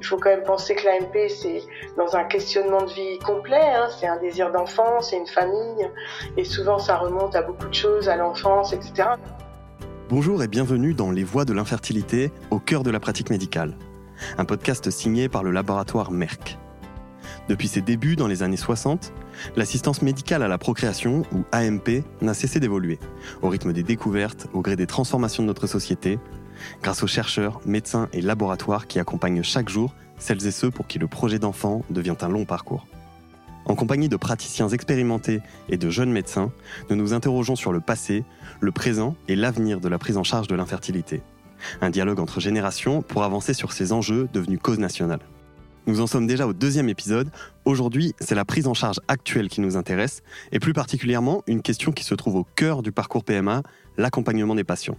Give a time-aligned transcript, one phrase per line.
[0.00, 1.62] Il faut quand même penser que l'AMP, c'est
[1.98, 3.88] dans un questionnement de vie complet, hein.
[3.98, 5.90] c'est un désir d'enfant, c'est une famille,
[6.38, 9.10] et souvent ça remonte à beaucoup de choses, à l'enfance, etc.
[10.08, 13.76] Bonjour et bienvenue dans Les Voix de l'infertilité au cœur de la pratique médicale,
[14.38, 16.58] un podcast signé par le laboratoire Merck.
[17.48, 19.12] Depuis ses débuts dans les années 60,
[19.54, 22.98] l'assistance médicale à la procréation, ou AMP, n'a cessé d'évoluer,
[23.42, 26.18] au rythme des découvertes, au gré des transformations de notre société,
[26.82, 30.98] grâce aux chercheurs, médecins et laboratoires qui accompagnent chaque jour celles et ceux pour qui
[30.98, 32.86] le projet d'enfant devient un long parcours.
[33.64, 36.50] En compagnie de praticiens expérimentés et de jeunes médecins,
[36.88, 38.24] nous nous interrogeons sur le passé,
[38.60, 41.22] le présent et l'avenir de la prise en charge de l'infertilité.
[41.80, 45.20] Un dialogue entre générations pour avancer sur ces enjeux devenus cause nationale.
[45.86, 47.30] Nous en sommes déjà au deuxième épisode.
[47.64, 51.92] Aujourd'hui, c'est la prise en charge actuelle qui nous intéresse, et plus particulièrement une question
[51.92, 53.62] qui se trouve au cœur du parcours PMA,
[53.96, 54.96] l'accompagnement des patients.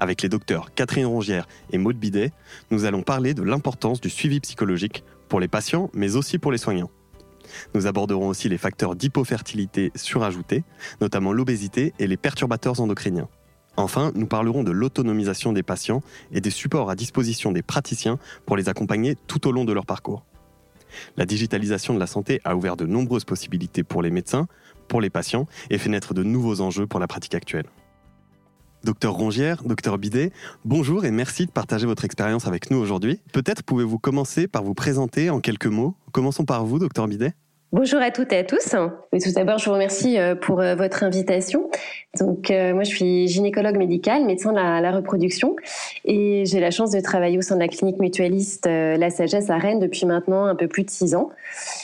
[0.00, 2.30] Avec les docteurs Catherine Rongière et Maud Bidet,
[2.70, 6.58] nous allons parler de l'importance du suivi psychologique pour les patients, mais aussi pour les
[6.58, 6.90] soignants.
[7.74, 10.62] Nous aborderons aussi les facteurs d'hypofertilité surajoutés,
[11.00, 13.28] notamment l'obésité et les perturbateurs endocriniens.
[13.76, 18.56] Enfin, nous parlerons de l'autonomisation des patients et des supports à disposition des praticiens pour
[18.56, 20.24] les accompagner tout au long de leur parcours.
[21.16, 24.46] La digitalisation de la santé a ouvert de nombreuses possibilités pour les médecins,
[24.86, 27.66] pour les patients et fait naître de nouveaux enjeux pour la pratique actuelle.
[28.84, 30.30] Docteur Rongière, docteur Bidet,
[30.64, 33.20] bonjour et merci de partager votre expérience avec nous aujourd'hui.
[33.32, 35.96] Peut-être pouvez-vous commencer par vous présenter en quelques mots.
[36.12, 37.34] Commençons par vous, docteur Bidet.
[37.70, 38.70] Bonjour à toutes et à tous.
[38.70, 41.68] tout d'abord, je vous remercie euh, pour euh, votre invitation.
[42.18, 45.54] Donc, euh, moi, je suis gynécologue médicale, médecin de la, reproduction,
[46.06, 49.58] et j'ai la chance de travailler au sein de la clinique mutualiste La Sagesse à
[49.58, 51.28] Rennes depuis maintenant un peu plus de six ans.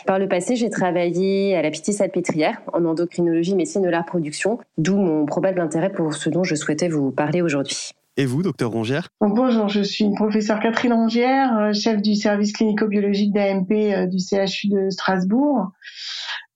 [0.06, 4.96] Par le passé, j'ai travaillé à la Pitié-Salpêtrière en endocrinologie, médecine de la reproduction, d'où
[4.96, 7.94] mon probable intérêt pour ce dont je souhaitais vous parler aujourd'hui.
[8.16, 9.08] Et vous, docteur Rongière?
[9.20, 14.18] Bonjour, je suis une professeure Catherine Rongière, euh, chef du service clinico-biologique d'AMP euh, du
[14.18, 15.72] CHU de Strasbourg,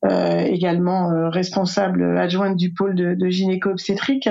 [0.05, 4.29] euh, également responsable adjointe du pôle de, de gynéco-obstétrique.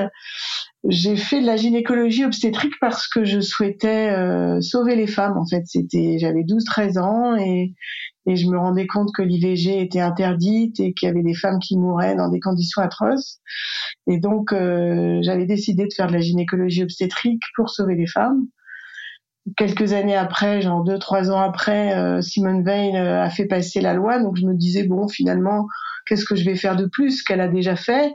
[0.88, 4.16] J'ai fait de la gynécologie obstétrique parce que je souhaitais
[4.62, 5.38] sauver les femmes.
[5.38, 5.64] En fait,
[6.20, 7.74] j'avais 12-13 ans et,
[8.28, 11.60] et je me rendais compte que l'IVG était interdite et qu'il y avait des femmes
[11.60, 13.40] qui mouraient dans des conditions atroces.
[14.06, 18.46] Et donc, euh, j'avais décidé de faire de la gynécologie obstétrique pour sauver les femmes.
[19.56, 23.80] Quelques années après, genre deux, trois ans après, euh, Simone Veil euh, a fait passer
[23.80, 24.20] la loi.
[24.20, 25.66] Donc, je me disais, bon, finalement,
[26.06, 28.14] qu'est-ce que je vais faire de plus qu'elle a déjà fait?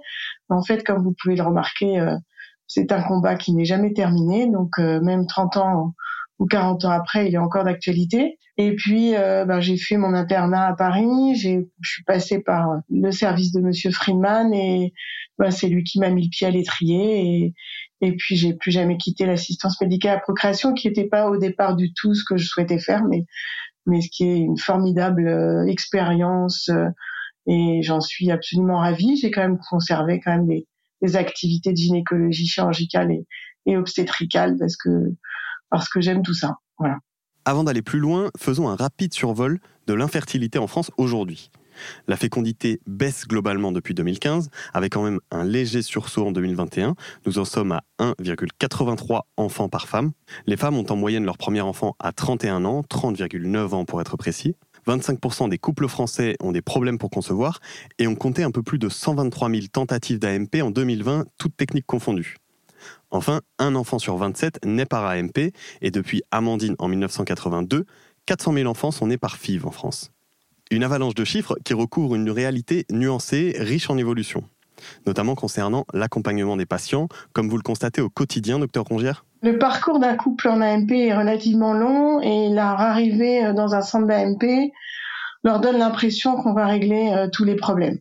[0.51, 2.05] En fait, comme vous pouvez le remarquer,
[2.67, 4.47] c'est un combat qui n'est jamais terminé.
[4.47, 5.95] Donc, même 30 ans
[6.43, 8.37] ou 40 ans après, il est encore d'actualité.
[8.59, 11.37] Et puis, euh, ben, j'ai fait mon internat à Paris.
[11.37, 14.93] J'ai, je suis passée par le service de Monsieur Friedman et
[15.39, 17.21] ben, c'est lui qui m'a mis le pied à l'étrier.
[17.21, 17.55] Et,
[18.01, 21.77] et puis, j'ai plus jamais quitté l'assistance médicale à procréation, qui n'était pas au départ
[21.77, 23.25] du tout ce que je souhaitais faire, mais
[23.87, 26.69] mais ce qui est une formidable euh, expérience.
[26.71, 26.89] Euh,
[27.47, 29.17] et j'en suis absolument ravie.
[29.17, 30.67] J'ai quand même conservé quand même des,
[31.03, 33.27] des activités de gynécologie chirurgicale et,
[33.67, 34.89] et obstétricale parce que
[35.73, 36.59] parce que j'aime tout ça.
[37.45, 41.51] Avant d'aller plus loin, faisons un rapide survol de l'infertilité en France aujourd'hui.
[42.07, 46.95] La fécondité baisse globalement depuis 2015, avec quand même un léger sursaut en 2021.
[47.25, 50.13] Nous en sommes à 1,83 enfants par femme.
[50.47, 54.19] Les femmes ont en moyenne leur premier enfant à 31 ans, 30,9 ans pour être
[54.19, 54.55] précis.
[54.87, 57.61] 25% des couples français ont des problèmes pour concevoir
[57.99, 61.87] et on comptait un peu plus de 123 000 tentatives d'AMP en 2020, toutes techniques
[61.87, 62.37] confondues.
[63.11, 67.85] Enfin, un enfant sur 27 naît par AMP et depuis Amandine en 1982,
[68.27, 70.13] 400 000 enfants sont nés par FIV en France.
[70.71, 74.45] Une avalanche de chiffres qui recouvre une réalité nuancée, riche en évolution,
[75.07, 79.99] notamment concernant l'accompagnement des patients, comme vous le constatez au quotidien, docteur Rongière Le parcours
[79.99, 84.73] d'un couple en AMP est relativement long et leur arrivée euh, dans un centre d'AMP
[85.45, 87.99] leur donne l'impression qu'on va régler euh, tous les problèmes.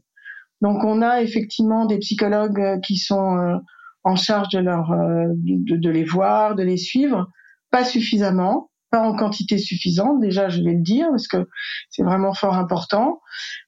[0.61, 3.59] Donc on a effectivement des psychologues euh, qui sont
[4.03, 7.27] en charge de leur euh, de, de, les voir, de les suivre,
[7.69, 10.19] pas suffisamment, pas en quantité suffisante.
[10.19, 11.47] Déjà, je vais le dire parce que
[11.89, 13.21] c'est vraiment fort important,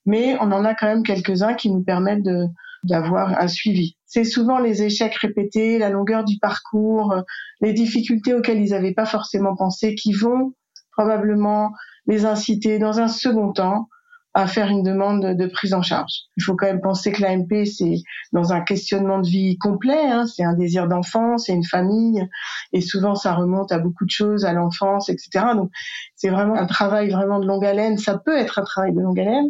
[0.06, 2.45] mais on en a quand même quelques-uns qui nous permettent de
[2.83, 3.95] d'avoir un suivi.
[4.06, 7.15] C'est souvent les échecs répétés, la longueur du parcours,
[7.62, 10.53] les difficultés auxquelles ils n'avaient pas forcément pensé qui vont
[10.91, 11.71] probablement
[12.07, 13.88] les inciter dans un second temps
[14.33, 16.24] à faire une demande de prise en charge.
[16.38, 17.95] Il faut quand même penser que l'AMP, c'est
[18.31, 22.27] dans un questionnement de vie complet, hein, c'est un désir d'enfant, c'est une famille,
[22.71, 25.45] et souvent ça remonte à beaucoup de choses, à l'enfance, etc.
[25.56, 25.71] Donc
[26.15, 29.19] c'est vraiment un travail vraiment de longue haleine, ça peut être un travail de longue
[29.19, 29.50] haleine,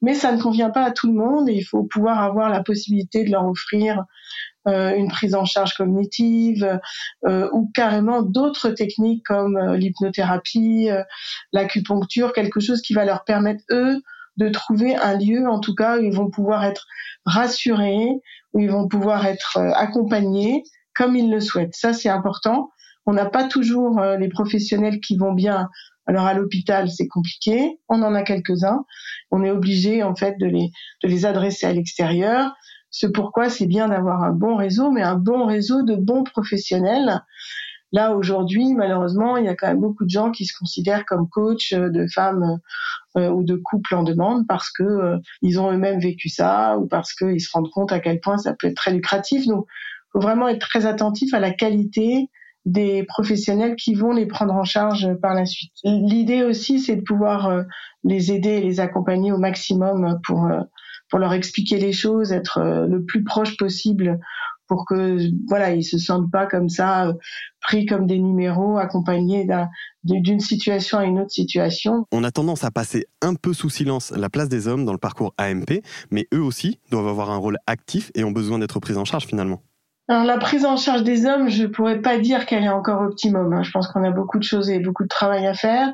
[0.00, 2.62] mais ça ne convient pas à tout le monde, et il faut pouvoir avoir la
[2.62, 4.04] possibilité de leur offrir
[4.68, 6.78] euh, une prise en charge cognitive
[7.26, 10.88] euh, ou carrément d'autres techniques comme euh, l'hypnothérapie,
[11.52, 14.00] l'acupuncture, quelque chose qui va leur permettre eux
[14.36, 16.86] de trouver un lieu en tout cas où ils vont pouvoir être
[17.24, 18.08] rassurés,
[18.52, 20.62] où ils vont pouvoir être accompagnés
[20.94, 21.74] comme ils le souhaitent.
[21.74, 22.70] Ça c'est important.
[23.06, 25.68] On n'a pas toujours les professionnels qui vont bien
[26.06, 27.78] alors à l'hôpital, c'est compliqué.
[27.88, 28.84] On en a quelques-uns.
[29.30, 30.70] On est obligé en fait de les
[31.02, 32.54] de les adresser à l'extérieur.
[32.90, 37.22] C'est pourquoi c'est bien d'avoir un bon réseau, mais un bon réseau de bons professionnels.
[37.92, 41.28] Là aujourd'hui, malheureusement, il y a quand même beaucoup de gens qui se considèrent comme
[41.28, 42.58] coach de femmes
[43.16, 46.86] euh, ou de couples en demande parce que euh, ils ont eux-mêmes vécu ça ou
[46.86, 49.46] parce qu'ils se rendent compte à quel point ça peut être très lucratif.
[49.46, 49.66] Donc,
[50.12, 52.28] faut vraiment être très attentif à la qualité
[52.64, 55.72] des professionnels qui vont les prendre en charge par la suite.
[55.84, 57.62] L'idée aussi, c'est de pouvoir euh,
[58.04, 60.60] les aider et les accompagner au maximum pour euh,
[61.18, 64.20] leur expliquer les choses, être euh, le plus proche possible
[64.72, 67.12] pour que voilà ils se sentent pas comme ça
[67.60, 69.46] pris comme des numéros accompagnés
[70.02, 72.06] d'une situation à une autre situation.
[72.10, 74.98] On a tendance à passer un peu sous silence la place des hommes dans le
[74.98, 78.96] parcours AMP, mais eux aussi doivent avoir un rôle actif et ont besoin d'être pris
[78.96, 79.60] en charge finalement.
[80.08, 83.52] Alors la prise en charge des hommes, je pourrais pas dire qu'elle est encore optimum.
[83.52, 83.62] Hein.
[83.62, 85.92] Je pense qu'on a beaucoup de choses et beaucoup de travail à faire.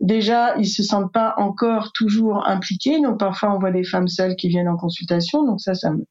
[0.00, 3.02] Déjà, ils se sentent pas encore toujours impliqués.
[3.02, 5.44] Donc parfois, on voit des femmes seules qui viennent en consultation.
[5.44, 6.06] Donc ça, ça me,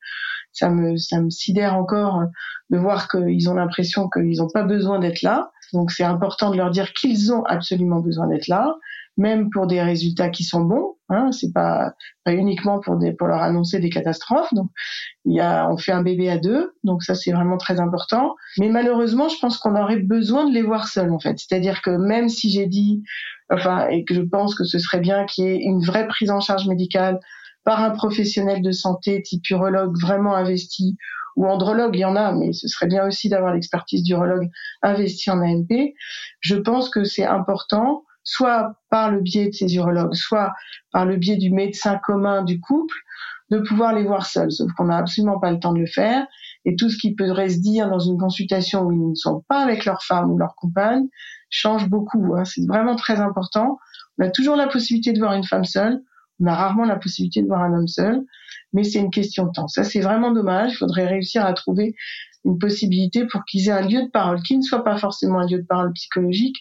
[0.57, 2.21] ça me, ça me sidère encore
[2.69, 5.51] de voir qu'ils ont l'impression qu'ils n'ont pas besoin d'être là.
[5.73, 8.75] Donc c'est important de leur dire qu'ils ont absolument besoin d'être là
[9.17, 10.93] même pour des résultats qui sont bons.
[11.09, 11.93] Hein, c'est pas,
[12.25, 14.53] pas uniquement pour des, pour leur annoncer des catastrophes.
[14.53, 14.69] Donc,
[15.25, 18.35] il y a, on fait un bébé à deux, donc ça c'est vraiment très important.
[18.59, 21.39] Mais malheureusement, je pense qu'on aurait besoin de les voir seuls en fait.
[21.39, 23.03] C'est-à-dire que même si j'ai dit,
[23.49, 26.29] enfin, et que je pense que ce serait bien qu'il y ait une vraie prise
[26.29, 27.19] en charge médicale
[27.67, 30.95] par un professionnel de santé type urologue vraiment investi
[31.35, 34.49] ou andrologue, il y en a, mais ce serait bien aussi d'avoir l'expertise d'urologue
[34.81, 35.93] investi en ANP.
[36.39, 40.53] Je pense que c'est important soit par le biais de ces urologues, soit
[40.93, 42.95] par le biais du médecin commun du couple,
[43.49, 44.53] de pouvoir les voir seuls.
[44.53, 46.25] Sauf qu'on n'a absolument pas le temps de le faire.
[46.63, 49.59] Et tout ce qui pourrait se dire dans une consultation où ils ne sont pas
[49.59, 51.07] avec leur femme ou leur compagne
[51.49, 52.33] change beaucoup.
[52.37, 52.45] Hein.
[52.45, 53.77] C'est vraiment très important.
[54.17, 56.01] On a toujours la possibilité de voir une femme seule.
[56.39, 58.23] On a rarement la possibilité de voir un homme seul.
[58.73, 59.67] Mais c'est une question de temps.
[59.67, 60.73] Ça, c'est vraiment dommage.
[60.73, 61.95] Il faudrait réussir à trouver
[62.45, 65.47] une possibilité pour qu'ils aient un lieu de parole qui ne soit pas forcément un
[65.47, 66.57] lieu de parole psychologique,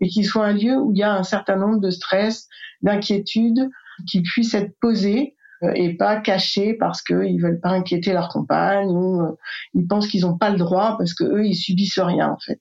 [0.00, 2.48] mais qui soit un lieu où il y a un certain nombre de stress,
[2.82, 3.70] d'inquiétudes
[4.08, 8.88] qui puissent être posés euh, et pas cachés parce qu'ils veulent pas inquiéter leur compagne
[8.88, 9.36] ou euh,
[9.74, 12.60] ils pensent qu'ils n'ont pas le droit parce que eux ils subissent rien en fait.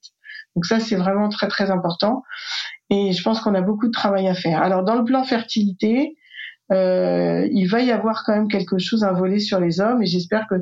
[0.55, 2.23] Donc ça c'est vraiment très très important
[2.89, 4.61] et je pense qu'on a beaucoup de travail à faire.
[4.61, 6.15] Alors dans le plan fertilité,
[6.71, 10.05] euh, il va y avoir quand même quelque chose à voler sur les hommes et
[10.05, 10.55] j'espère que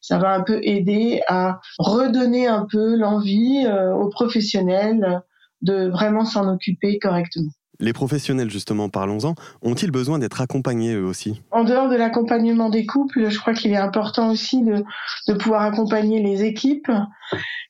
[0.00, 5.22] ça va un peu aider à redonner un peu l'envie euh, aux professionnels
[5.62, 7.50] de vraiment s'en occuper correctement.
[7.78, 11.42] Les professionnels, justement, parlons-en, ont-ils besoin d'être accompagnés eux aussi?
[11.50, 14.84] En dehors de l'accompagnement des couples, je crois qu'il est important aussi de,
[15.34, 16.90] pouvoir accompagner les équipes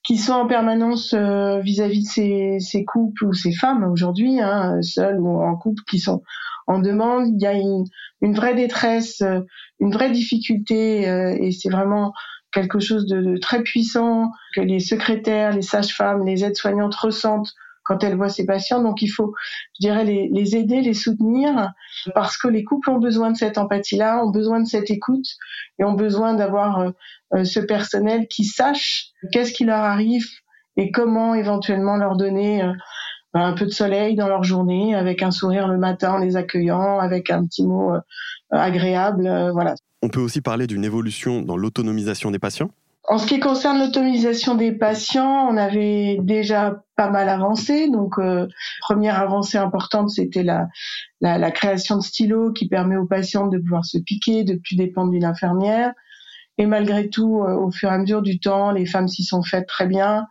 [0.04, 5.18] qui sont en permanence euh, vis-à-vis de ces, couples ou ces femmes aujourd'hui, hein, seules
[5.18, 6.22] ou en couple, qui sont
[6.68, 7.28] en demande.
[7.28, 9.40] Il y a une, vraie détresse, euh,
[9.80, 12.12] une vraie difficulté, euh, et c'est vraiment
[12.52, 17.52] quelque chose de, très puissant que les secrétaires, les sages-femmes, les aides-soignantes ressentent
[17.86, 18.82] quand elles voient ces patients.
[18.82, 19.34] Donc il faut,
[19.78, 21.72] je dirais, les, les, aider, les soutenir,
[22.14, 25.26] parce que les couples ont besoin de cette empathie-là, ont besoin de cette écoute,
[25.78, 26.92] et ont besoin d'avoir
[27.34, 30.26] euh, ce personnel qui sache qu'est-ce qui leur arrive
[30.76, 32.62] et comment éventuellement leur donner
[33.44, 36.98] un peu de soleil dans leur journée, avec un sourire le matin en les accueillant,
[36.98, 38.00] avec un petit mot euh,
[38.50, 39.74] agréable, euh, voilà.
[40.02, 42.70] On peut aussi parler d'une évolution dans l'autonomisation des patients?
[43.08, 47.88] En ce qui concerne l'autonomisation des patients, on avait déjà pas mal avancé.
[47.88, 48.48] Donc, euh,
[48.80, 50.66] première avancée importante, c'était la,
[51.20, 54.76] la, la, création de stylos qui permet aux patients de pouvoir se piquer, de plus
[54.76, 55.92] dépendre d'une infirmière.
[56.58, 59.68] Et malgré tout, au fur et à mesure du temps, les femmes s'y sont faites
[59.68, 60.26] très bien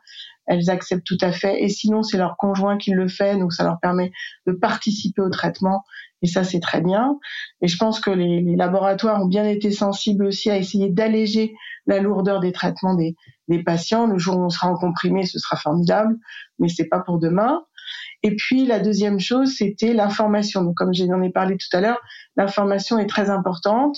[0.48, 1.64] elles acceptent tout à fait.
[1.64, 4.12] Et sinon, c'est leur conjoint qui le fait, donc ça leur permet
[4.46, 5.84] de participer au traitement.
[6.22, 7.18] Et ça, c'est très bien.
[7.62, 11.56] Et je pense que les, les, laboratoires ont bien été sensibles aussi à essayer d'alléger
[11.88, 13.16] la lourdeur des traitements des,
[13.64, 14.08] patients.
[14.08, 16.16] Le jour où on sera en comprimé, ce sera formidable,
[16.60, 17.64] mais c'est pas pour demain.
[18.24, 20.64] Et puis la deuxième chose, c'était l'information.
[20.64, 22.02] Donc comme j'en ai parlé tout à l'heure,
[22.36, 23.98] l'information est très importante.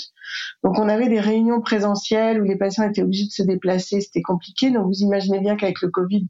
[0.63, 4.21] Donc on avait des réunions présentielles où les patients étaient obligés de se déplacer, c'était
[4.21, 4.69] compliqué.
[4.69, 6.27] Donc vous imaginez bien qu'avec le Covid,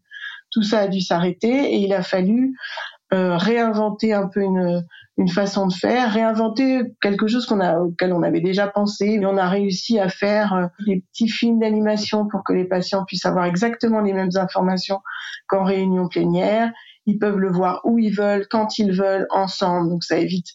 [0.51, 2.55] tout ça a dû s'arrêter et il a fallu
[3.11, 4.85] réinventer un peu une,
[5.17, 9.17] une façon de faire, réinventer quelque chose qu'on a, auquel on avait déjà pensé.
[9.17, 13.25] Mais on a réussi à faire des petits films d'animation pour que les patients puissent
[13.25, 14.99] avoir exactement les mêmes informations
[15.47, 16.71] qu'en réunion plénière
[17.07, 19.89] ils peuvent le voir où ils veulent, quand ils veulent, ensemble.
[19.89, 20.47] Donc ça évite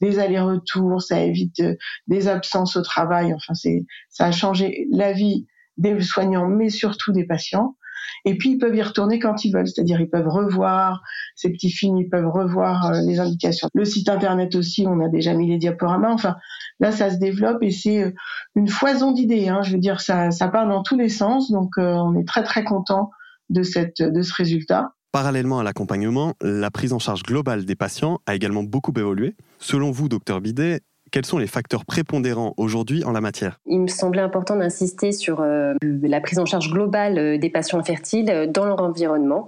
[0.00, 1.76] des allers-retours, ça évite euh,
[2.08, 3.32] des absences au travail.
[3.34, 5.46] Enfin, c'est ça a changé la vie
[5.76, 7.76] des soignants, mais surtout des patients.
[8.24, 11.02] Et puis ils peuvent y retourner quand ils veulent, c'est-à-dire ils peuvent revoir
[11.36, 13.68] ces petits films, ils peuvent revoir euh, les indications.
[13.74, 16.12] Le site internet aussi, on a déjà mis les diaporamas.
[16.12, 16.36] Enfin,
[16.80, 18.10] là ça se développe et c'est euh,
[18.54, 19.48] une foison d'idées.
[19.48, 19.62] Hein.
[19.62, 22.64] Je veux dire, ça, ça part dans tous les sens, donc on est très très
[22.64, 23.10] content
[23.50, 24.92] de cette de ce résultat.
[25.10, 29.34] Parallèlement à l'accompagnement, la prise en charge globale des patients a également beaucoup évolué.
[29.58, 33.60] Selon vous, docteur Bidet, quels sont les facteurs prépondérants aujourd'hui en la matière?
[33.66, 37.78] Il me semblait important d'insister sur euh, la prise en charge globale euh, des patients
[37.78, 39.46] infertiles euh, dans leur environnement.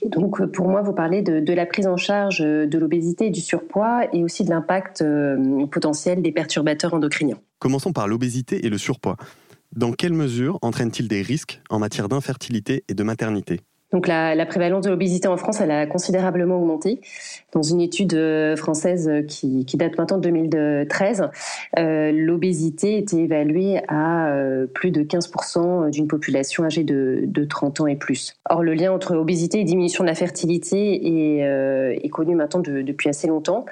[0.00, 3.40] Et donc, pour moi, vous parlez de, la prise en charge de l'obésité et du
[3.40, 5.04] surpoids et aussi de l'impact
[5.70, 7.38] potentiel des perturbateurs endocriniens.
[7.58, 9.16] Commençons par l'obésité et le surpoids.
[9.76, 13.60] Dans quelle mesure entraînent-ils des risques en matière d'infertilité et de maternité?
[13.92, 17.00] Donc la, prévalence de l'obésité en France, elle a considérablement augmenté.
[17.52, 21.28] Dans une étude euh, française euh, qui, date maintenant de 2013,
[21.78, 24.34] euh, l'obésité était évaluée à
[24.74, 28.34] plus de 15% d'une population âgée de, 30 ans et plus.
[28.48, 31.40] Or, le lien entre obésité et diminution de la fertilité
[32.02, 33.64] est, connu maintenant depuis assez longtemps.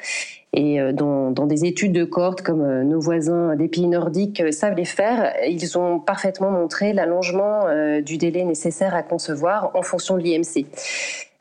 [0.52, 4.40] Et euh, dans, dans, des études de cohorte comme euh, nos voisins des pays nordiques
[4.40, 7.66] euh, savent les faire, ils ont parfaitement montré l'allongement
[8.02, 10.66] du délai nécessaire à concevoir en fonction de l'IMC.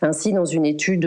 [0.01, 1.05] Ainsi, dans une étude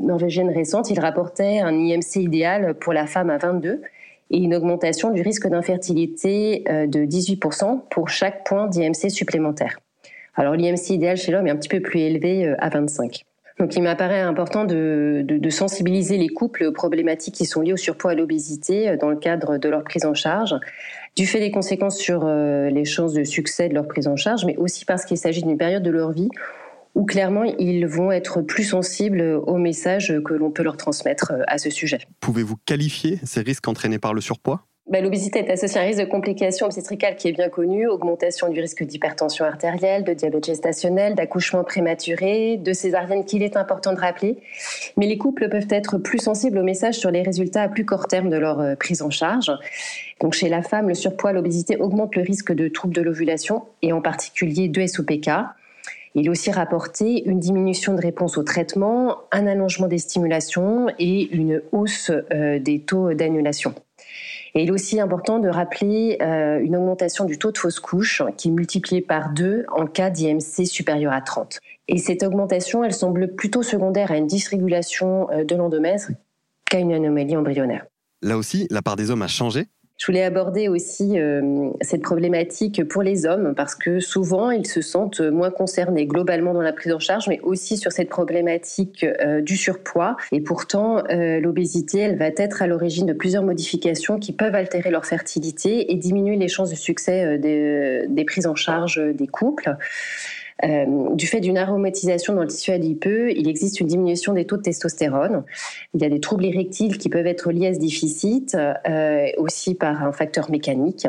[0.00, 3.82] norvégienne récente, ils rapportaient un IMC idéal pour la femme à 22
[4.30, 9.78] et une augmentation du risque d'infertilité de 18% pour chaque point d'IMC supplémentaire.
[10.34, 13.24] Alors l'IMC idéal chez l'homme est un petit peu plus élevé à 25.
[13.58, 18.12] Donc il m'apparaît important de, sensibiliser les couples aux problématiques qui sont liées au surpoids
[18.12, 20.54] et à l'obésité euh, dans le cadre de leur prise en charge,
[21.16, 24.44] du fait des conséquences sur euh, les chances de succès de leur prise en charge,
[24.44, 26.28] mais aussi parce qu'il s'agit d'une période de leur vie
[26.94, 31.42] où clairement ils vont être plus sensibles aux messages que l'on peut leur transmettre euh,
[31.48, 31.98] à ce sujet.
[32.20, 34.64] Pouvez-vous qualifier ces risques entraînés par le surpoids?
[34.88, 38.48] Bah, l'obésité est associée à un risque de complications obstétricales qui est bien connu, augmentation
[38.48, 44.00] du risque d'hypertension artérielle, de diabète gestationnel, d'accouchement prématuré, de césarienne qu'il est important de
[44.00, 44.38] rappeler.
[44.96, 48.06] Mais les couples peuvent être plus sensibles aux messages sur les résultats à plus court
[48.06, 49.52] terme de leur euh, prise en charge.
[50.20, 53.92] Donc chez la femme, le surpoids, l'obésité augmente le risque de troubles de l'ovulation et
[53.92, 55.30] en particulier de SOPK.
[56.14, 61.28] Il est aussi rapporté une diminution de réponse au traitement, un allongement des stimulations et
[61.34, 63.74] une hausse euh, des taux d'annulation.
[64.54, 68.22] Et il est aussi important de rappeler euh, une augmentation du taux de fausse couche
[68.36, 71.60] qui est multiplié par deux en cas d'IMC supérieur à 30.
[71.88, 76.10] Et cette augmentation, elle semble plutôt secondaire à une dysrégulation euh, de l'endomètre
[76.70, 77.86] qu'à une anomalie embryonnaire.
[78.22, 79.66] Là aussi, la part des hommes a changé
[79.98, 84.80] je voulais aborder aussi euh, cette problématique pour les hommes parce que souvent ils se
[84.80, 89.40] sentent moins concernés globalement dans la prise en charge, mais aussi sur cette problématique euh,
[89.40, 90.16] du surpoids.
[90.30, 94.90] Et pourtant, euh, l'obésité, elle va être à l'origine de plusieurs modifications qui peuvent altérer
[94.90, 99.76] leur fertilité et diminuer les chances de succès des, des prises en charge des couples.
[100.64, 104.56] Euh, du fait d'une aromatisation dans le tissu adipeux, il existe une diminution des taux
[104.56, 105.44] de testostérone.
[105.94, 109.74] Il y a des troubles érectiles qui peuvent être liés à ce déficit, euh, aussi
[109.74, 111.06] par un facteur mécanique.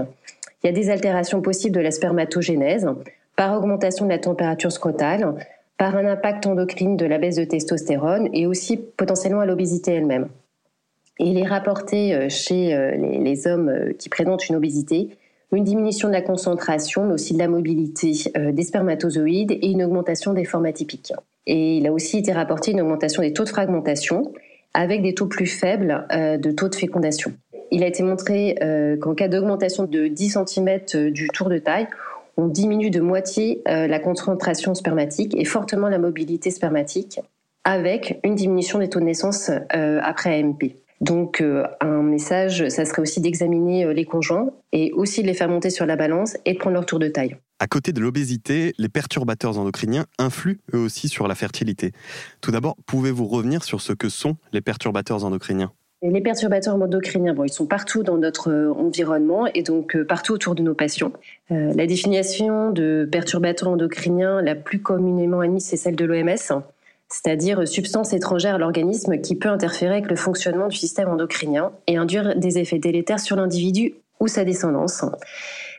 [0.63, 2.88] Il y a des altérations possibles de la spermatogénèse
[3.36, 5.34] par augmentation de la température scrotale,
[5.77, 10.27] par un impact endocrine de la baisse de testostérone et aussi potentiellement à l'obésité elle-même.
[11.20, 15.10] il est rapporté euh, chez les hommes qui présentent une obésité
[15.58, 19.84] une diminution de la concentration, mais aussi de la mobilité euh, des spermatozoïdes et une
[19.84, 21.13] augmentation des formes atypiques.
[21.48, 24.32] Et il a aussi été rapporté une augmentation des taux de fragmentation
[24.74, 27.34] avec des taux plus faibles euh, de taux de fécondation.
[27.72, 31.88] Il a été montré euh, qu'en cas d'augmentation de 10 cm du tour de taille,
[32.38, 37.20] on diminue de moitié la concentration spermatique et fortement la mobilité spermatique
[37.65, 40.74] avec une diminution des taux de naissance après AMP.
[41.01, 45.34] Donc euh, un message, ça serait aussi d'examiner euh, les conjoints et aussi de les
[45.34, 47.38] faire monter sur la balance et de prendre leur tour de taille.
[47.60, 51.91] À côté de l'obésité, les perturbateurs endocriniens influent eux aussi sur la fertilité.
[52.41, 55.72] Tout d'abord, pouvez-vous revenir sur ce que sont les perturbateurs endocriniens?
[56.01, 60.56] Les perturbateurs endocriniens, bon, ils sont partout dans notre euh, environnement et donc partout autour
[60.56, 61.12] de nos patients.
[61.50, 66.62] la définition de perturbateurs endocriniens la plus communément admise, c'est celle de l'OMS
[67.11, 71.97] c'est-à-dire substance étrangère à l'organisme qui peut interférer avec le fonctionnement du système endocrinien et
[71.97, 75.03] induire des effets délétères sur l'individu ou sa descendance.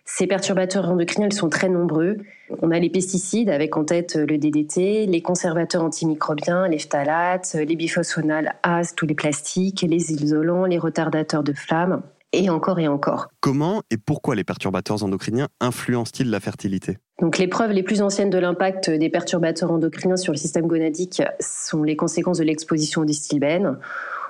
[0.04, 2.16] Ces perturbateurs endocriniens sont très nombreux.
[2.62, 7.76] On a les pesticides avec en tête le DDT, les conservateurs antimicrobiens, les phtalates, les
[7.76, 13.28] bisphosphonates A, tous les plastiques, les isolants, les retardateurs de flamme et encore et encore.
[13.40, 16.98] Comment et pourquoi les perturbateurs endocriniens influencent-ils la fertilité?
[17.20, 21.22] Donc les preuves les plus anciennes de l'impact des perturbateurs endocriniens sur le système gonadique
[21.40, 23.78] sont les conséquences de l'exposition au distilbène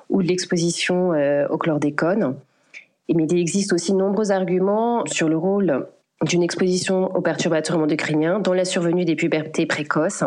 [0.09, 2.37] ou de l'exposition euh, au chlordécone.
[3.15, 5.87] Mais il existe aussi de nombreux arguments sur le rôle
[6.27, 10.23] d'une exposition aux perturbateurs endocriniens dans la survenue des pubertés précoces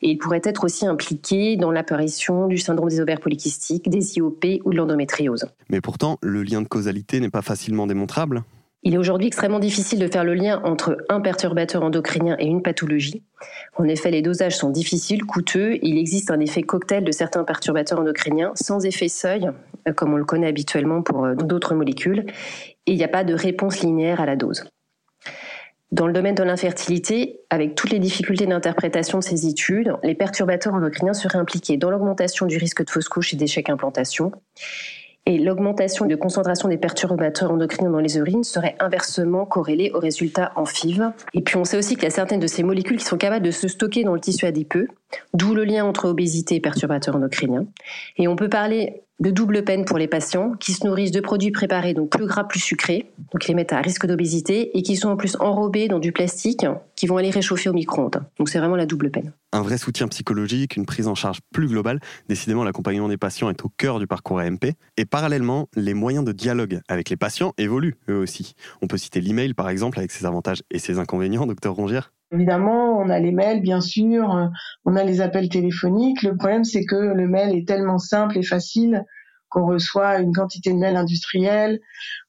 [0.00, 4.62] et il pourrait être aussi impliqué dans l'apparition du syndrome des ovaires polykystiques, des IOP
[4.64, 5.46] ou de l'endométriose.
[5.68, 8.44] Mais pourtant, le lien de causalité n'est pas facilement démontrable
[8.86, 12.62] il est aujourd'hui extrêmement difficile de faire le lien entre un perturbateur endocrinien et une
[12.62, 13.22] pathologie.
[13.76, 15.78] En effet, les dosages sont difficiles, coûteux.
[15.82, 19.50] Il existe un effet cocktail de certains perturbateurs endocriniens sans effet seuil,
[19.88, 22.26] euh, comme on le connaît habituellement pour euh, d'autres molécules.
[22.86, 24.64] Et il n'y a pas de réponse linéaire à la dose.
[25.94, 30.74] Dans le domaine de l'infertilité, avec toutes les difficultés d'interprétation de ces études, les perturbateurs
[30.74, 34.32] endocriniens seraient impliqués dans l'augmentation du risque de fausse couche et d'échec implantation.
[35.24, 40.50] Et l'augmentation de concentration des perturbateurs endocriniens dans les urines serait inversement corrélée aux résultats
[40.56, 41.12] en FIV.
[41.32, 43.46] Et puis on sait aussi qu'il y a certaines de ces molécules qui sont capables
[43.46, 44.88] de se stocker dans le tissu adipeux,
[45.32, 47.66] d'où le lien entre obésité et perturbateurs endocriniens.
[48.16, 51.52] Et on peut parler de double peine pour les patients qui se nourrissent de produits
[51.52, 55.08] préparés, donc plus gras, plus sucrés, donc les mettent à risque d'obésité et qui sont
[55.08, 56.66] en plus enrobés dans du plastique
[56.96, 58.24] qui vont aller réchauffer au micro-ondes.
[58.38, 59.32] Donc c'est vraiment la double peine.
[59.52, 62.00] Un vrai soutien psychologique, une prise en charge plus globale.
[62.28, 64.72] Décidément, l'accompagnement des patients est au cœur du parcours AMP.
[64.96, 68.54] Et parallèlement, les moyens de dialogue avec les patients évoluent eux aussi.
[68.82, 72.98] On peut citer l'email par exemple avec ses avantages et ses inconvénients, docteur Rongière Évidemment,
[72.98, 74.46] on a les mails, bien sûr, euh,
[74.84, 76.22] on a les appels téléphoniques.
[76.22, 79.04] Le problème, c'est que le mail est tellement simple et facile
[79.48, 81.80] qu'on reçoit une quantité de mails industriels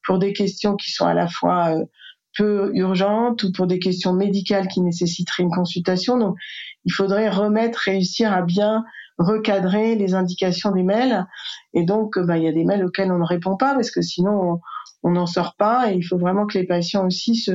[0.05, 1.85] pour des questions qui sont à la fois euh,
[2.37, 6.19] peu urgentes ou pour des questions médicales qui nécessiteraient une consultation.
[6.19, 6.35] Donc,
[6.83, 8.83] il faudrait remettre, réussir à bien
[9.17, 11.25] recadrer les indications des mails.
[11.73, 14.01] Et donc, bah, il y a des mails auxquels on ne répond pas parce que
[14.01, 14.59] sinon,
[15.03, 17.51] on n'en sort pas et il faut vraiment que les patients aussi se,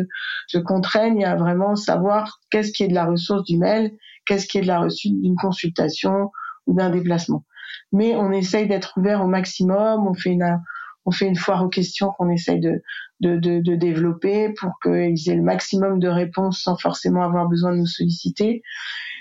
[0.47, 3.93] se contraignent à vraiment savoir qu'est-ce qui est de la ressource du mail,
[4.25, 6.31] qu'est-ce qui est de la reçue d'une consultation
[6.67, 7.45] ou d'un déplacement.
[7.93, 10.61] Mais on essaye d'être ouvert au maximum, on fait une,
[11.07, 12.83] on fait une foire aux questions qu'on essaye de,
[13.21, 17.73] de, de, de développer pour qu'ils aient le maximum de réponses sans forcément avoir besoin
[17.73, 18.63] de nous solliciter.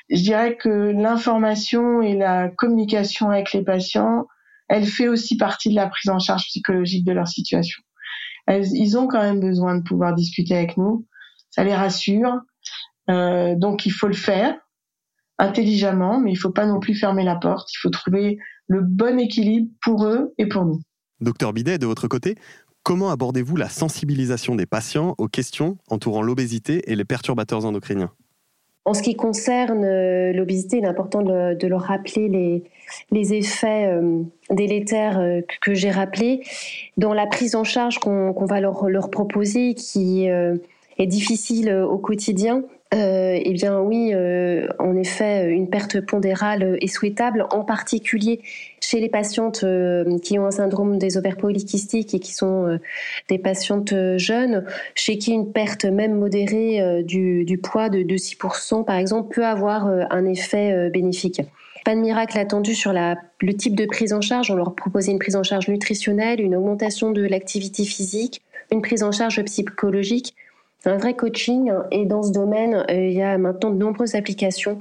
[0.10, 4.26] Je dirais que l'information et la communication avec les patients,
[4.68, 7.82] elle fait aussi partie de la prise en charge psychologique de leur situation
[8.58, 11.06] ils ont quand même besoin de pouvoir discuter avec nous.
[11.50, 12.40] Ça les rassure.
[13.10, 14.56] Euh, donc il faut le faire
[15.38, 17.70] intelligemment, mais il faut pas non plus fermer la porte.
[17.74, 20.82] Il faut trouver le bon équilibre pour eux et pour nous.
[21.22, 22.36] Docteur Bidet, de votre côté,
[22.84, 28.12] comment abordez-vous la sensibilisation des patients aux questions entourant l'obésité et les perturbateurs endocriniens?
[28.90, 32.64] En ce qui concerne euh, l'obésité, il est important de, leur rappeler
[33.12, 36.42] les, effets euh, délétères euh, que, j'ai rappelés.
[36.98, 42.64] Dans la prise en charge qu'on va leur, leur, proposer, qui est difficile au quotidien,
[42.92, 48.42] euh, eh bien oui, euh, en effet, une perte pondérale est souhaitable, en particulier
[48.82, 52.80] chez les patientes euh, qui ont un syndrome des ovaires polykystiques et qui sont
[53.28, 59.36] des patientes jeunes, chez qui une perte même modérée du, poids de, 6% par exemple
[59.36, 61.42] peut avoir un effet bénéfique.
[61.86, 64.50] Pas de miracle attendu sur la, le type de prise en charge.
[64.50, 69.04] On leur proposait une prise en charge nutritionnelle, une augmentation de l'activité physique, une prise
[69.04, 70.34] en charge psychologique
[70.86, 71.72] un vrai coaching.
[71.92, 74.80] Et dans ce domaine, euh, il y a maintenant de nombreuses applications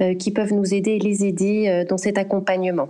[0.00, 2.88] euh, qui peuvent nous aider et les aider euh, dans cet accompagnement.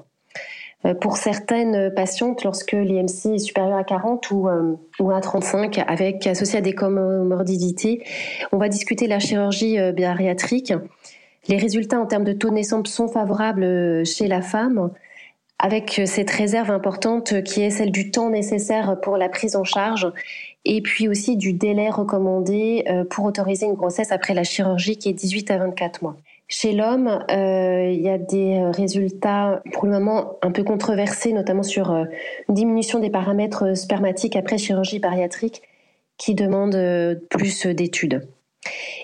[1.00, 4.46] Pour certaines patientes, lorsque l'IMC est supérieur à 40 ou,
[5.10, 8.04] à 35, avec associé à des comorbidités,
[8.52, 10.72] on va discuter la chirurgie bariatrique.
[11.48, 14.90] Les résultats en termes de taux de naissance sont favorables chez la femme,
[15.58, 20.12] avec cette réserve importante qui est celle du temps nécessaire pour la prise en charge
[20.66, 25.08] et puis aussi du délai recommandé euh, pour autoriser une grossesse après la chirurgie qui
[25.08, 26.16] est 18 à 24 mois.
[26.48, 31.62] Chez l'homme, euh, il y a des résultats pour le moment un peu controversés, notamment
[31.62, 32.04] sur euh,
[32.48, 35.62] une diminution des paramètres spermatiques après chirurgie bariatrique
[36.18, 38.26] qui demandent plus d'études.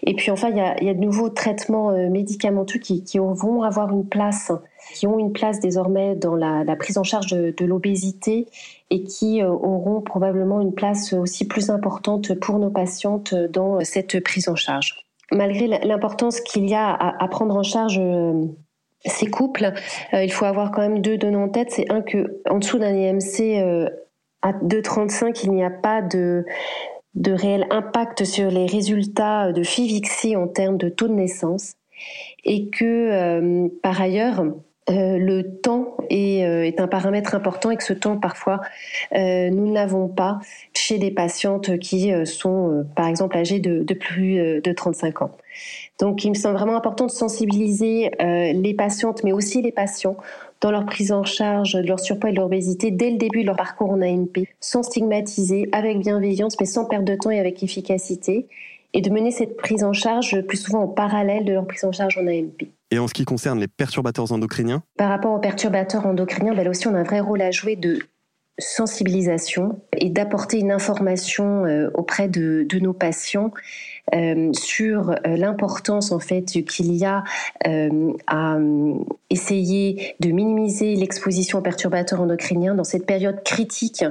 [0.05, 4.53] Et puis enfin, il y a, de nouveaux traitements médicamenteux qui, vont avoir une place,
[4.94, 8.46] qui ont une place désormais dans la, prise en charge de, l'obésité
[8.90, 14.22] et qui euh, auront probablement une place aussi plus importante pour nos patientes dans cette
[14.22, 15.07] prise en charge.
[15.31, 18.44] Malgré l'importance qu'il y a à, prendre en charge euh,
[19.05, 19.72] ces couples,
[20.12, 21.70] euh, il faut avoir quand même deux données en tête.
[21.70, 23.88] C'est un que en dessous d'un IMC
[24.42, 26.44] à 2,35, il n'y a pas de
[27.14, 31.75] de réel impact sur les résultats de FIVIXI en termes de taux de naissance
[32.44, 34.44] et que euh, par ailleurs
[34.90, 38.61] euh, le temps est, euh, est, un paramètre important et que ce temps, parfois,
[39.14, 40.40] euh, nous ne l'avons pas
[40.75, 45.31] chez des patientes qui sont, par exemple, âgées de, de, plus de 35 ans.
[46.01, 50.16] Donc, il me semble vraiment important de sensibiliser les patientes, mais aussi les patients,
[50.62, 53.42] dans leur prise en charge de leur surpoids et de leur obésité dès le début
[53.42, 57.40] de leur parcours en AMP, sans stigmatiser, avec bienveillance, mais sans perdre de temps et
[57.40, 58.46] avec efficacité,
[58.94, 61.92] et de mener cette prise en charge plus souvent en parallèle de leur prise en
[61.92, 62.68] charge en AMP.
[62.90, 64.83] Et en ce qui concerne les perturbateurs endocriniens?
[64.96, 67.75] Par rapport aux perturbateurs endocriniens, ben là aussi on a un vrai rôle à jouer
[67.75, 68.01] de
[68.59, 73.51] sensibilisation et d'apporter une information euh, auprès de, de nos patients
[74.53, 77.25] sur euh, l'importance en fait qu'il y a
[77.67, 78.59] euh, à
[79.31, 84.05] essayer de minimiser l'exposition aux perturbateurs endocriniens dans cette période critique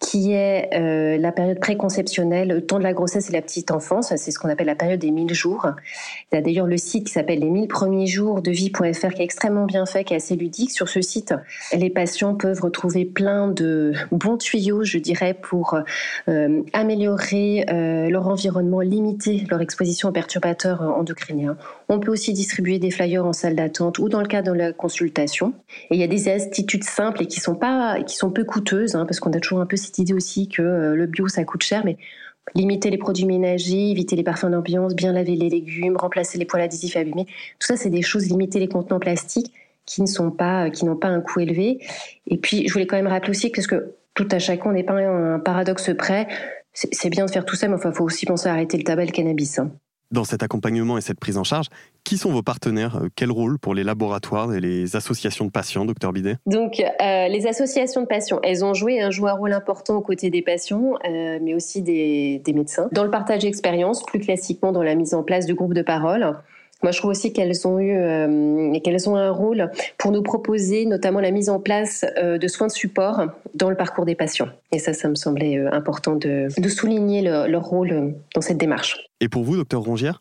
[0.00, 4.14] qui est euh, la période préconceptionnelle, le temps de la grossesse et la petite enfance.
[4.16, 5.68] C'est ce qu'on appelle la période des 1000 jours.
[6.30, 9.22] Il y a d'ailleurs le site qui s'appelle les 1000 premiers jours de vie.fr qui
[9.22, 10.72] est extrêmement bien fait, qui est assez ludique.
[10.72, 11.34] Sur ce site,
[11.72, 15.78] les patients peuvent retrouver plein de bons tuyaux, je dirais, pour
[16.28, 21.56] euh, améliorer euh, leur environnement, limiter leur exposition aux perturbateurs endocriniens.
[21.88, 24.72] On peut aussi distribuer des flyers en salle d'attente ou dans le cadre de la
[24.72, 25.54] consultation.
[25.90, 28.96] Et il y a des attitudes simples et qui sont pas, qui sont peu coûteuses,
[28.96, 31.44] hein, parce qu'on a toujours un peu cette idée aussi que euh, le bio ça
[31.44, 31.96] coûte cher, mais
[32.54, 36.62] limiter les produits ménagers, éviter les parfums d'ambiance, bien laver les légumes, remplacer les poils
[36.62, 37.26] adhésifs abîmés,
[37.58, 39.52] tout ça c'est des choses, limiter les contenants plastiques
[39.86, 41.78] qui ne sont pas, qui n'ont pas un coût élevé.
[42.26, 44.84] Et puis je voulais quand même rappeler aussi que, parce que tout à chacun n'est
[44.84, 46.28] pas un paradoxe près,
[46.72, 49.04] c'est bien de faire tout ça, mais il faut aussi penser à arrêter le tabac
[49.04, 49.58] et le cannabis.
[49.58, 49.70] Hein
[50.14, 51.66] dans cet accompagnement et cette prise en charge.
[52.04, 55.84] Qui sont vos partenaires euh, Quel rôle pour les laboratoires et les associations de patients,
[55.84, 56.36] docteur Bidet?
[56.46, 60.42] Donc, euh, les associations de patients, elles ont joué, un, rôle important aux côtés des
[60.42, 62.88] patients, euh, mais aussi des, des médecins.
[62.92, 66.34] Dans le partage d'expérience, plus classiquement dans la mise en place de groupes de parole.
[66.84, 70.84] Moi, je trouve aussi qu'elles ont eu euh, qu'elles ont un rôle pour nous proposer
[70.84, 73.22] notamment la mise en place euh, de soins de support
[73.54, 74.50] dans le parcours des patients.
[74.70, 78.98] Et ça, ça me semblait euh, important de, de souligner leur rôle dans cette démarche.
[79.22, 80.20] Et pour vous, docteur Rongière,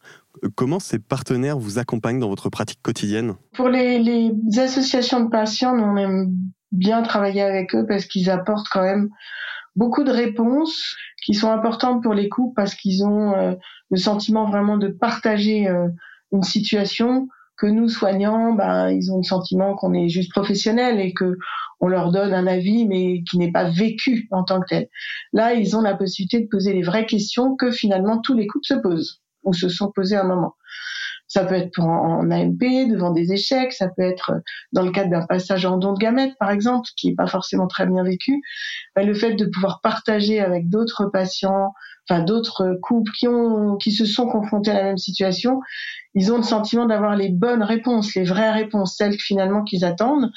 [0.56, 3.34] comment ces partenaires vous accompagnent dans votre pratique quotidienne?
[3.56, 6.32] Pour les, les associations de patients, on aime
[6.71, 9.10] bien travailler avec eux parce qu'ils apportent quand même
[9.76, 10.95] beaucoup de réponses
[11.26, 13.58] qui sont importantes pour les couples parce qu'ils ont
[13.89, 15.67] le sentiment vraiment de partager
[16.34, 21.13] une situation que nous soignants, ben, ils ont le sentiment qu'on est juste professionnel et
[21.13, 21.38] que
[21.80, 24.89] on leur donne un avis, mais qui n'est pas vécu en tant que tel.
[25.32, 28.65] Là, ils ont la possibilité de poser les vraies questions que finalement tous les couples
[28.65, 30.56] se posent ou se sont posés à un moment.
[31.28, 34.34] Ça peut être en, AMP, devant des échecs, ça peut être
[34.72, 37.67] dans le cadre d'un passage en don de gamètes, par exemple, qui n'est pas forcément
[37.67, 38.41] très bien vécu.
[38.96, 41.74] Ben, le fait de pouvoir partager avec d'autres patients,
[42.10, 45.62] enfin d'autres couples qui ont qui se sont confrontés à la même situation,
[46.16, 50.32] ils ont le sentiment d'avoir les bonnes réponses, les vraies réponses, celles finalement qu'ils attendent.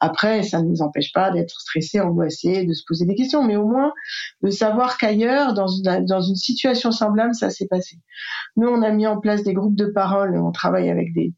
[0.00, 3.56] Après, ça ne nous empêche pas d'être stressés, angoissés, de se poser des questions, mais
[3.56, 3.92] au moins
[4.42, 7.98] de savoir qu'ailleurs, dans une, dans une situation semblable, ça s'est passé.
[8.56, 11.34] Nous, on a mis en place des groupes de parole, on travaille avec des,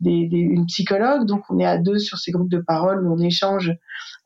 [0.00, 3.12] des, des, une psychologue, donc on est à deux sur ces groupes de parole où
[3.12, 3.72] on échange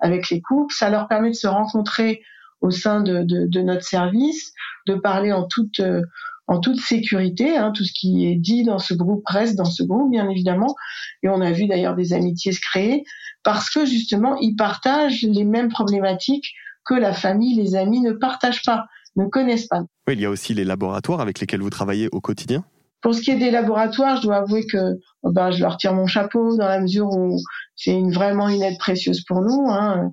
[0.01, 0.75] avec les couples.
[0.75, 2.23] Ça leur permet de se rencontrer
[2.61, 4.53] au sein de, de, de notre service,
[4.87, 6.03] de parler en toute euh,
[6.49, 7.57] en toute sécurité.
[7.57, 10.75] Hein, tout ce qui est dit dans ce groupe reste dans ce groupe, bien évidemment.
[11.23, 13.05] Et on a vu d'ailleurs des amitiés se créer
[13.43, 16.53] parce que justement, ils partagent les mêmes problématiques
[16.85, 19.83] que la famille, les amis ne partagent pas, ne connaissent pas.
[20.07, 22.65] Oui, il y a aussi les laboratoires avec lesquels vous travaillez au quotidien.
[23.03, 25.95] Pour ce qui est des laboratoires, je dois avouer que oh ben, je leur tire
[25.95, 27.39] mon chapeau dans la mesure où
[27.77, 29.67] c'est une, vraiment une aide précieuse pour nous.
[29.71, 30.13] Hein.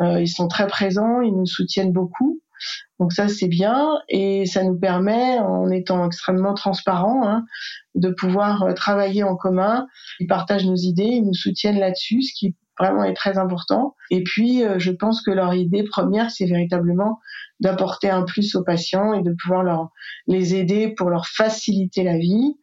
[0.00, 2.40] Euh, ils sont très présents, ils nous soutiennent beaucoup.
[3.00, 7.44] Donc ça c'est bien et ça nous permet, en étant extrêmement transparent, hein,
[7.94, 9.86] de pouvoir euh, travailler en commun.
[10.20, 13.94] Ils partagent nos idées, ils nous soutiennent là-dessus, ce qui vraiment est très important.
[14.10, 17.20] Et puis euh, je pense que leur idée première, c'est véritablement
[17.60, 19.90] d'apporter un plus aux patients et de pouvoir leur
[20.26, 22.56] les aider pour leur faciliter la vie,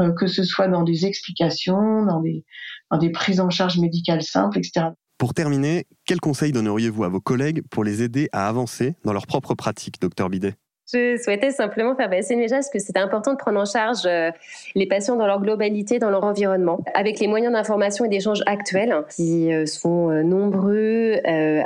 [0.00, 2.44] euh, que ce soit dans des explications, dans des
[2.90, 4.88] dans des prises en charge médicales simples, etc.
[5.18, 9.26] Pour terminer, quel conseil donneriez-vous à vos collègues pour les aider à avancer dans leur
[9.26, 10.56] propre pratique, docteur Bidet?
[10.92, 14.30] Je souhaitais simplement faire passer le message que c'était important de prendre en charge euh,
[14.74, 18.94] les patients dans leur globalité, dans leur environnement, avec les moyens d'information et d'échange actuels
[19.10, 21.16] qui euh, sont euh, nombreux,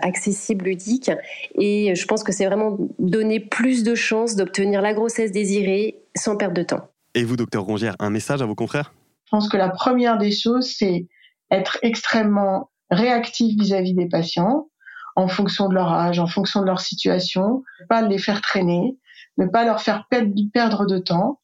[0.01, 1.11] accessibles, ludiques.
[1.57, 6.37] Et je pense que c'est vraiment donner plus de chances d'obtenir la grossesse désirée sans
[6.37, 6.89] perdre de temps.
[7.15, 8.95] Et vous, docteur Rongière, un message à vos confrères?
[9.27, 11.07] Je pense que la première des choses, c'est
[11.51, 14.69] être extrêmement réactifs vis-à-vis des patients
[15.17, 18.97] en fonction de leur âge, en fonction de leur situation, pas les faire traîner,
[19.39, 21.41] ne pas leur faire perdre de temps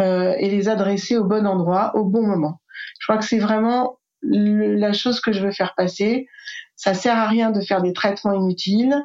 [0.00, 2.60] euh, et les adresser au bon endroit, au bon moment.
[3.00, 6.26] Je crois que c'est vraiment la chose que je veux faire passer.
[6.74, 8.96] Ça sert à rien de faire des traitements inutiles.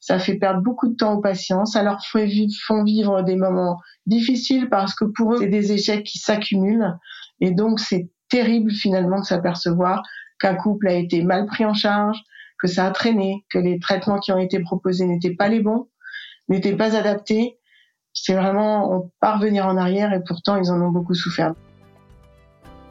[0.00, 1.64] Ça fait perdre beaucoup de temps aux patients.
[1.64, 2.28] Ça leur fait
[2.66, 6.98] font vivre des moments difficiles parce que pour eux, c'est des échecs qui s'accumulent.
[7.40, 10.02] Et donc, c'est terrible finalement de s'apercevoir
[10.38, 12.18] qu'un couple a été mal pris en charge,
[12.58, 15.88] que ça a traîné, que les traitements qui ont été proposés n'étaient pas les bons,
[16.48, 17.58] n'étaient pas adaptés.
[18.12, 21.54] C'est vraiment, on part revenir en arrière et pourtant ils en ont beaucoup souffert.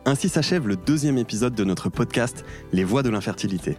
[0.06, 3.78] Ainsi s'achève le deuxième épisode de notre podcast Les voies de l'infertilité.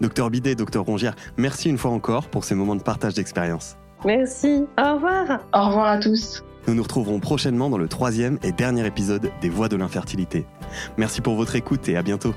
[0.00, 3.76] Docteur Bidet, docteur Rongière, merci une fois encore pour ces moments de partage d'expérience.
[4.04, 4.64] Merci.
[4.78, 5.40] Au revoir.
[5.52, 6.42] Au revoir à tous.
[6.66, 10.46] Nous nous retrouverons prochainement dans le troisième et dernier épisode des voies de l'infertilité.
[10.96, 12.34] Merci pour votre écoute et à bientôt.